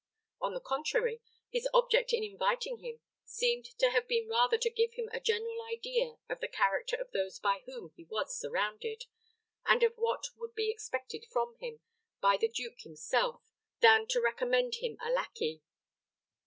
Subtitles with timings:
[0.41, 1.21] On the contrary,
[1.51, 5.61] his object in inviting him seemed to have been rather to give him a general
[5.71, 9.03] idea of the character of those by whom he was surrounded,
[9.63, 11.81] and of what would be expected from him
[12.19, 13.43] by the duke himself,
[13.81, 15.61] than to recommend him a lackey.